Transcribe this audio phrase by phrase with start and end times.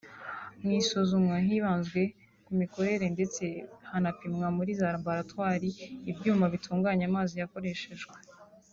[0.61, 2.01] Mu isuzuma hibanzwe
[2.45, 3.43] ku mikorere ndetse
[3.89, 5.69] hanapimwa muri za laboratwari
[6.11, 8.15] ibyuma bitunganya amazi yakoreshejwe